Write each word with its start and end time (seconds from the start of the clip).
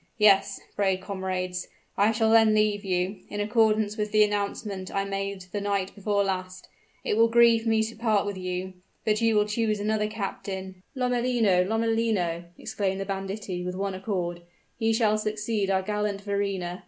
Yes, 0.17 0.59
brave 0.75 0.99
comrades, 1.01 1.67
I 1.95 2.11
shall 2.11 2.31
then 2.31 2.55
leave 2.55 2.83
you, 2.83 3.19
in 3.29 3.39
accordance 3.39 3.97
with 3.97 4.11
the 4.11 4.23
announcement 4.23 4.89
I 4.91 5.05
made 5.05 5.41
the 5.51 5.61
night 5.61 5.93
before 5.93 6.23
last. 6.23 6.67
It 7.03 7.17
will 7.17 7.27
grieve 7.27 7.67
me 7.67 7.83
to 7.83 7.95
part 7.95 8.25
with 8.25 8.35
you; 8.35 8.73
but 9.05 9.21
you 9.21 9.35
will 9.35 9.45
choose 9.45 9.79
another 9.79 10.07
captain" 10.07 10.81
"Lomellino! 10.97 11.63
Lomellino!" 11.67 12.45
exclaimed 12.57 12.99
the 12.99 13.05
banditti 13.05 13.63
with 13.63 13.75
one 13.75 13.93
accord; 13.93 14.41
"he 14.79 14.91
shall 14.91 15.19
succeed 15.19 15.69
our 15.69 15.83
gallant 15.83 16.21
Verrina!" 16.25 16.79